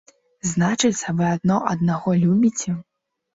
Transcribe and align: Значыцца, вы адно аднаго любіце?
Значыцца, 0.51 1.13
вы 1.19 1.27
адно 1.33 1.59
аднаго 1.73 2.15
любіце? 2.23 2.75